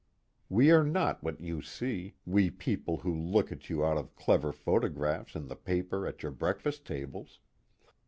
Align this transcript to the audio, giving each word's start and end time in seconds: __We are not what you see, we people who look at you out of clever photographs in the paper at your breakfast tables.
__We 0.57 0.73
are 0.75 0.83
not 0.83 1.23
what 1.23 1.39
you 1.39 1.61
see, 1.61 2.15
we 2.25 2.49
people 2.49 2.97
who 2.97 3.13
look 3.15 3.51
at 3.51 3.69
you 3.69 3.85
out 3.85 3.99
of 3.99 4.15
clever 4.15 4.51
photographs 4.51 5.35
in 5.35 5.47
the 5.47 5.55
paper 5.55 6.07
at 6.07 6.23
your 6.23 6.31
breakfast 6.31 6.87
tables. 6.87 7.37